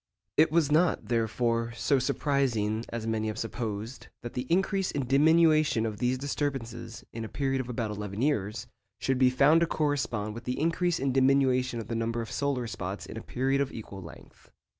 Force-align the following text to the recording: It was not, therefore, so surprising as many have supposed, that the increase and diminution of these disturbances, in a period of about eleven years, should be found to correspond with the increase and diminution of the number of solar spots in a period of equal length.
It 0.35 0.51
was 0.51 0.71
not, 0.71 1.09
therefore, 1.09 1.73
so 1.75 1.99
surprising 1.99 2.85
as 2.89 3.05
many 3.05 3.27
have 3.27 3.37
supposed, 3.37 4.07
that 4.23 4.33
the 4.33 4.47
increase 4.51 4.91
and 4.91 5.07
diminution 5.07 5.85
of 5.85 5.99
these 5.99 6.17
disturbances, 6.17 7.03
in 7.13 7.23
a 7.23 7.29
period 7.29 7.61
of 7.61 7.69
about 7.69 7.91
eleven 7.91 8.19
years, 8.23 8.65
should 8.99 9.19
be 9.19 9.29
found 9.29 9.61
to 9.61 9.67
correspond 9.67 10.33
with 10.33 10.45
the 10.45 10.59
increase 10.59 10.99
and 10.99 11.13
diminution 11.13 11.79
of 11.79 11.87
the 11.87 11.93
number 11.95 12.19
of 12.19 12.31
solar 12.31 12.65
spots 12.65 13.05
in 13.05 13.15
a 13.15 13.21
period 13.21 13.61
of 13.61 13.71
equal 13.71 14.01
length. 14.01 14.49